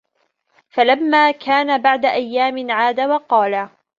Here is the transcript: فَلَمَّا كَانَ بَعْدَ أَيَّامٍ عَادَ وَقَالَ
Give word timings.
فَلَمَّا 0.69 1.31
كَانَ 1.31 1.81
بَعْدَ 1.81 2.05
أَيَّامٍ 2.05 2.71
عَادَ 2.71 2.99
وَقَالَ 3.01 3.69